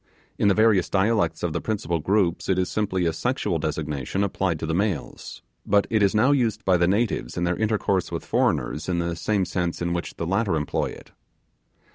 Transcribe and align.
In 0.39 0.47
the 0.47 0.55
various 0.55 0.89
dialects 0.89 1.43
of 1.43 1.53
the 1.53 1.61
principal 1.61 1.99
groups 1.99 2.49
it 2.49 2.57
is 2.57 2.69
simply 2.71 3.05
a 3.05 3.13
sexual 3.13 3.59
designation 3.59 4.23
applied 4.23 4.57
to 4.57 4.65
the 4.65 4.73
males; 4.73 5.43
but 5.63 5.85
it 5.91 6.01
is 6.01 6.15
now 6.15 6.31
used 6.31 6.65
by 6.65 6.75
the 6.75 6.87
natives 6.87 7.37
in 7.37 7.43
their 7.43 7.55
intercourse 7.55 8.11
with 8.11 8.25
foreigners 8.25 8.89
in 8.89 8.97
the 8.97 9.15
same 9.15 9.45
sense 9.45 9.79
in 9.79 9.93
which 9.93 10.15
the 10.15 10.25
latter 10.25 10.55
employ 10.55 10.85
it. 10.87 11.11